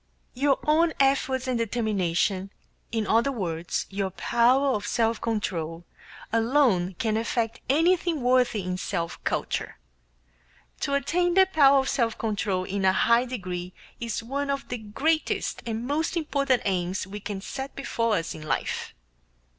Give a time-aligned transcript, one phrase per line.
[0.33, 2.49] Your own efforts and determination
[2.91, 5.85] in other words, your power of self control
[6.33, 9.77] alone can effect anything worthy in self culture.
[10.79, 14.79] To attain the power of self control in a high degree is one of the
[14.79, 18.95] greatest and most important aims we can set before us in life.